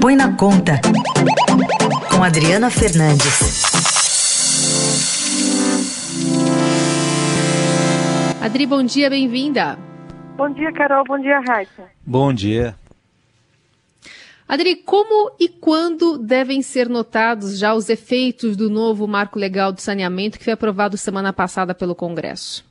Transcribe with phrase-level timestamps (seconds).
[0.00, 0.80] Põe na Conta,
[2.10, 3.62] com Adriana Fernandes.
[8.40, 9.78] Adri, bom dia, bem-vinda.
[10.38, 11.04] Bom dia, Carol.
[11.06, 11.84] Bom dia, Raíssa.
[12.06, 12.74] Bom dia.
[14.48, 19.82] Adri, como e quando devem ser notados já os efeitos do novo marco legal do
[19.82, 22.69] saneamento que foi aprovado semana passada pelo Congresso?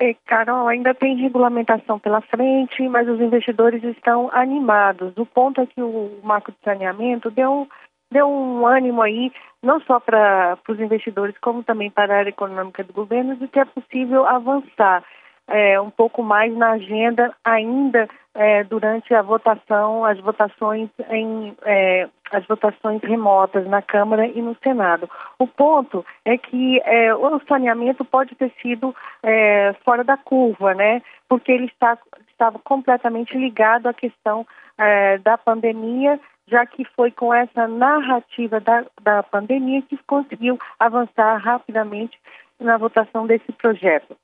[0.00, 5.12] É, Carol, ainda tem regulamentação pela frente, mas os investidores estão animados.
[5.16, 7.68] O ponto é que o marco de saneamento deu,
[8.08, 12.84] deu um ânimo aí, não só para os investidores, como também para a área econômica
[12.84, 15.02] do governo, de que é possível avançar
[15.48, 22.08] é, um pouco mais na agenda ainda é, durante a votação, as votações em é,
[22.30, 25.08] as votações remotas na Câmara e no Senado.
[25.38, 31.02] O ponto é que é, o saneamento pode ter sido é, fora da curva, né?
[31.28, 31.96] Porque ele está,
[32.30, 38.84] estava completamente ligado à questão é, da pandemia, já que foi com essa narrativa da,
[39.02, 42.18] da pandemia que conseguiu avançar rapidamente
[42.60, 44.16] na votação desse projeto.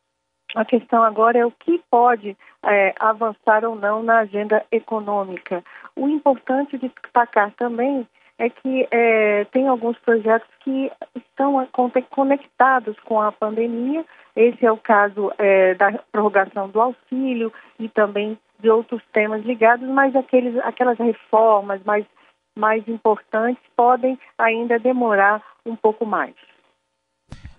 [0.54, 5.64] A questão agora é o que pode é, avançar ou não na agenda econômica.
[5.96, 8.06] O importante de destacar também
[8.38, 11.66] é que é, tem alguns projetos que estão
[12.10, 14.04] conectados com a pandemia.
[14.36, 19.88] Esse é o caso é, da prorrogação do auxílio e também de outros temas ligados,
[19.88, 22.06] mas aqueles, aquelas reformas mais,
[22.56, 26.34] mais importantes podem ainda demorar um pouco mais.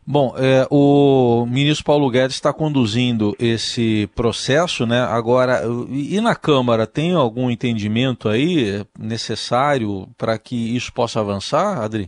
[0.08, 5.02] Bom, é, o ministro Paulo Guedes está conduzindo esse processo, né?
[5.02, 12.08] Agora, e na Câmara tem algum entendimento aí necessário para que isso possa avançar, Adri?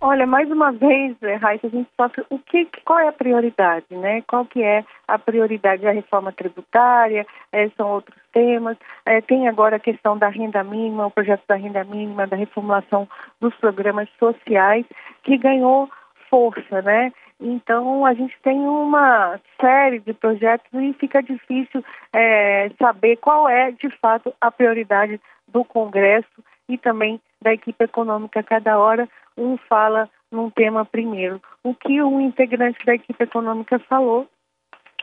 [0.00, 3.86] Olha, mais uma vez, é, Raíssa, a gente sofre o que, qual é a prioridade,
[3.90, 4.22] né?
[4.28, 7.26] Qual que é a prioridade da reforma tributária?
[7.52, 8.76] É, são outros temas.
[9.04, 13.08] É, tem agora a questão da renda mínima, o projeto da renda mínima, da reformulação
[13.40, 14.86] dos programas sociais,
[15.24, 15.88] que ganhou
[16.30, 17.12] força, né?
[17.40, 23.70] Então, a gente tem uma série de projetos e fica difícil é, saber qual é,
[23.70, 28.42] de fato, a prioridade do Congresso e também da equipe econômica.
[28.42, 31.40] Cada hora, um fala num tema primeiro.
[31.62, 34.28] O que um integrante da equipe econômica falou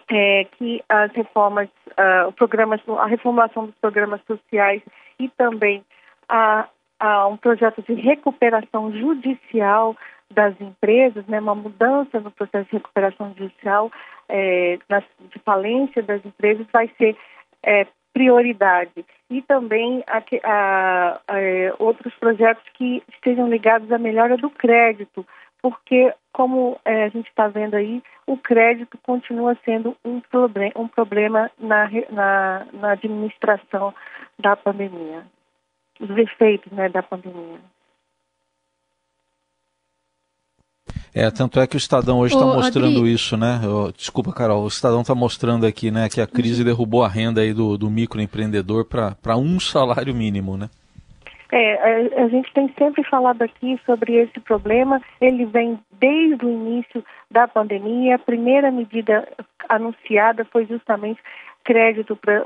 [0.10, 4.82] é que as reformas, uh, programas, a reformulação dos programas sociais
[5.18, 5.84] e também
[6.30, 6.68] a,
[7.00, 9.96] a um projeto de recuperação judicial
[10.32, 13.92] das empresas, né, uma mudança no processo de recuperação judicial
[14.28, 17.16] é, na, de falência das empresas vai ser
[17.64, 19.06] é, prioridade.
[19.30, 21.44] E também a, a, a,
[21.80, 25.26] outros projetos que estejam ligados à melhora do crédito,
[25.62, 30.88] porque, como é, a gente está vendo aí, o crédito continua sendo um, problem, um
[30.88, 33.94] problema na, na, na administração
[34.38, 35.24] da pandemia,
[36.00, 37.60] os efeitos né, da pandemia.
[41.16, 43.14] É, tanto é que o Estadão hoje está mostrando Adri...
[43.14, 43.62] isso, né?
[43.64, 46.68] Eu, desculpa, Carol, o Estadão está mostrando aqui, né, que a crise uhum.
[46.68, 50.70] derrubou a renda aí do, do microempreendedor para um salário mínimo, né?
[51.54, 55.02] É, a, a gente tem sempre falado aqui sobre esse problema.
[55.22, 57.02] Ele vem desde o início
[57.32, 58.16] da pandemia.
[58.16, 59.26] A primeira medida
[59.70, 61.22] anunciada foi justamente
[61.64, 62.46] crédito para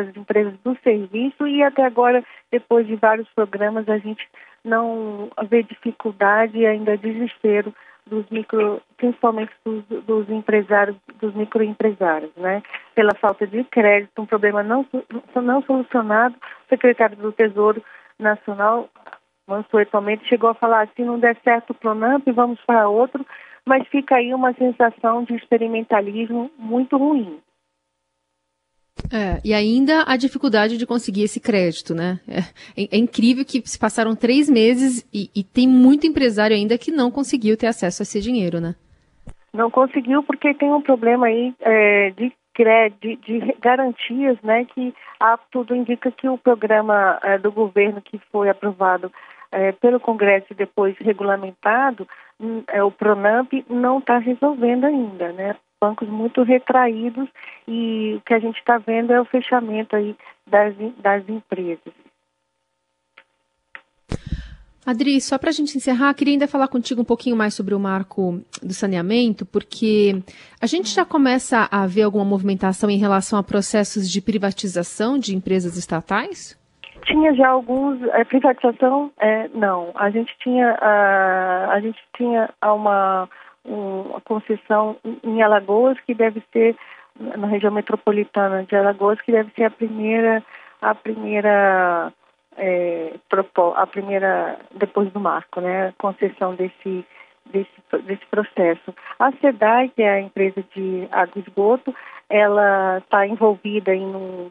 [0.00, 2.22] as empresas do serviço e até agora,
[2.52, 4.28] depois de vários programas, a gente
[4.62, 7.74] não vê dificuldade e ainda desespero
[8.06, 12.62] dos micro, principalmente dos, dos empresários, dos microempresários, né?
[12.94, 14.86] Pela falta de crédito, um problema não,
[15.34, 16.34] não solucionado.
[16.36, 17.82] O secretário do Tesouro
[18.18, 18.88] Nacional,
[19.46, 23.24] Mansueto chegou a falar, se não der certo o Pronamp, vamos para outro,
[23.66, 27.40] mas fica aí uma sensação de experimentalismo muito ruim.
[29.12, 32.20] É, e ainda a dificuldade de conseguir esse crédito, né?
[32.26, 32.38] É,
[32.82, 36.90] é, é incrível que se passaram três meses e, e, tem muito empresário ainda que
[36.90, 38.74] não conseguiu ter acesso a esse dinheiro, né?
[39.52, 44.64] Não conseguiu porque tem um problema aí é, de crédito, de, garantias, né?
[44.64, 49.12] Que há, tudo indica que o programa é, do governo que foi aprovado
[49.52, 52.08] é, pelo Congresso e depois regulamentado,
[52.40, 55.56] hum, é, o Pronamp não está resolvendo ainda, né?
[55.84, 57.28] Bancos muito retraídos
[57.68, 60.16] e o que a gente está vendo é o fechamento aí
[60.46, 61.92] das, das empresas.
[64.86, 67.80] Adri, só para a gente encerrar, queria ainda falar contigo um pouquinho mais sobre o
[67.80, 70.22] marco do saneamento, porque
[70.60, 75.34] a gente já começa a ver alguma movimentação em relação a processos de privatização de
[75.34, 76.58] empresas estatais?
[77.06, 79.90] Tinha já alguns é, privatização, é, não.
[79.94, 83.28] A gente tinha a, a gente tinha uma
[83.64, 86.76] uma concessão em Alagoas, que deve ser,
[87.18, 90.42] na região metropolitana de Alagoas, que deve ser a primeira,
[90.80, 92.12] a primeira
[92.56, 93.14] é,
[93.74, 97.04] a primeira depois do marco, né, a concessão desse
[97.46, 98.94] desse, desse processo.
[99.18, 101.94] A SEDAI, que é a empresa de água e esgoto,
[102.28, 104.50] ela está envolvida em um,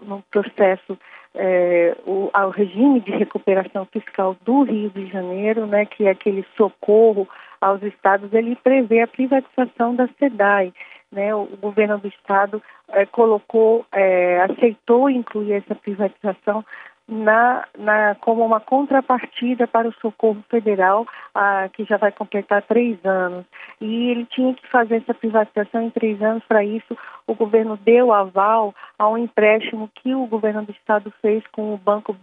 [0.00, 0.98] num processo
[1.34, 6.44] é, o, ao regime de recuperação fiscal do Rio de Janeiro, né, que é aquele
[6.56, 7.28] socorro
[7.64, 10.72] aos estados, ele prevê a privatização da SEDAI.
[11.10, 16.64] Né, o governo do estado é, colocou, é, aceitou incluir essa privatização
[17.06, 22.98] na, na, como uma contrapartida para o socorro federal, ah, que já vai completar três
[23.04, 23.46] anos.
[23.80, 26.42] E ele tinha que fazer essa privatização em três anos.
[26.48, 31.46] Para isso, o governo deu aval a um empréstimo que o governo do estado fez
[31.52, 32.16] com o banco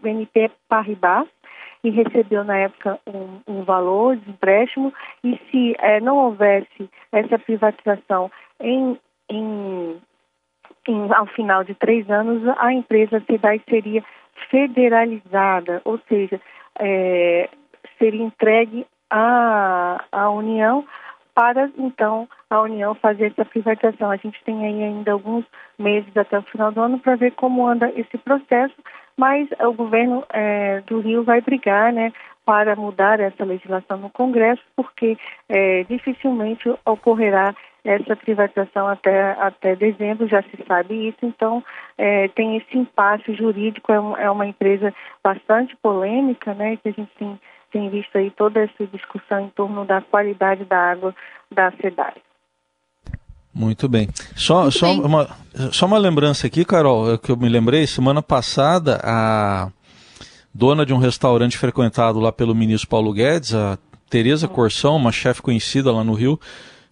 [0.00, 1.26] BNP Paribas
[1.84, 4.92] e recebeu na época um, um valor de empréstimo.
[5.22, 8.30] E se eh, não houvesse essa privatização
[8.60, 8.98] em,
[9.28, 10.00] em
[10.88, 14.02] em, ao final de três anos, a empresa SEDAI seria
[14.50, 16.40] federalizada, ou seja,
[16.78, 17.48] é,
[17.98, 20.84] seria entregue à, à União
[21.34, 24.10] para, então, a União fazer essa privatização.
[24.10, 25.44] A gente tem aí ainda alguns
[25.78, 28.74] meses até o final do ano para ver como anda esse processo,
[29.18, 32.12] mas o governo é, do Rio vai brigar, né,
[32.44, 35.18] para mudar essa legislação no Congresso, porque
[35.48, 37.54] é, dificilmente ocorrerá
[37.84, 41.62] essa privatização até, até dezembro, já se sabe isso, então
[41.98, 46.92] é, tem esse impasse jurídico, é, um, é, uma empresa bastante polêmica, né, que a
[46.92, 47.40] gente tem,
[47.72, 51.14] tem visto aí toda essa discussão em torno da qualidade da água
[51.50, 52.27] da cidade.
[53.58, 54.08] Muito bem.
[54.36, 55.02] Só, Muito só, bem.
[55.02, 55.28] Uma,
[55.72, 59.68] só uma lembrança aqui, Carol, é que eu me lembrei, semana passada, a
[60.54, 63.76] dona de um restaurante frequentado lá pelo ministro Paulo Guedes, a
[64.08, 66.38] Tereza Corção, uma chefe conhecida lá no Rio,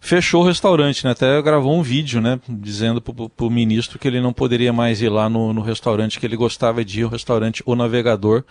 [0.01, 1.11] fechou o restaurante, né?
[1.11, 2.37] Até gravou um vídeo, né?
[2.49, 6.25] Dizendo para o ministro que ele não poderia mais ir lá no, no restaurante que
[6.25, 8.43] ele gostava de ir, o restaurante O Navegador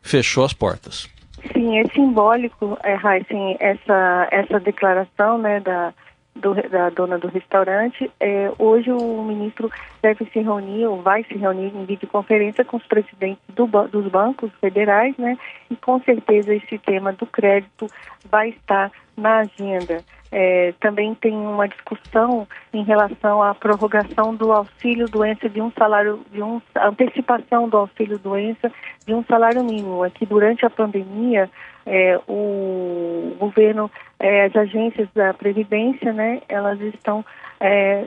[0.00, 1.06] fechou as portas.
[1.52, 5.92] Sim, é simbólico, é, Heisen, essa, essa declaração né, da,
[6.38, 8.10] do, da dona do restaurante.
[8.20, 9.70] É, hoje o ministro
[10.02, 14.50] deve se reunir, ou vai se reunir em videoconferência com os presidentes do, dos bancos
[14.60, 15.36] federais, né?
[15.70, 17.86] E com certeza esse tema do crédito
[18.30, 20.02] vai estar na agenda.
[20.30, 26.20] É, também tem uma discussão em relação à prorrogação do auxílio doença de um salário,
[26.30, 28.70] de um antecipação do auxílio doença
[29.06, 30.02] de um salário mínimo.
[30.02, 31.48] Aqui durante a pandemia,
[31.86, 33.90] é, o governo,
[34.20, 37.24] é, as agências da previdência, né, elas estão
[37.60, 38.04] é,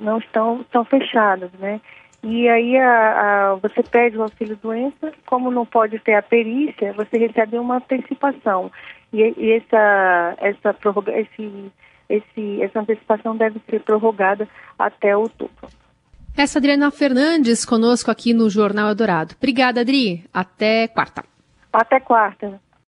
[0.00, 1.80] não estão estão fechadas, né?
[2.22, 6.92] E aí a, a, você pede o auxílio doença, como não pode ter a perícia,
[6.92, 8.70] você recebe uma antecipação.
[9.12, 11.72] E, e essa, essa, prorroga, esse,
[12.08, 14.48] esse, essa antecipação deve ser prorrogada
[14.78, 15.68] até outubro.
[16.36, 19.34] Essa Adriana Fernandes conosco aqui no Jornal Eldorado.
[19.36, 20.24] Obrigada, Adri.
[20.32, 21.24] Até quarta.
[21.72, 22.60] Até quarta.